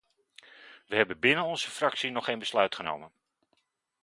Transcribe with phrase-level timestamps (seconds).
[0.87, 3.11] We hebben binnen onze fractie nog geen besluit genomen.